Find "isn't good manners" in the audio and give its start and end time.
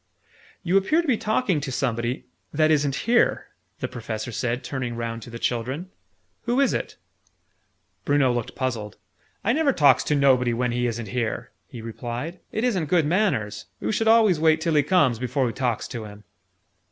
12.63-13.65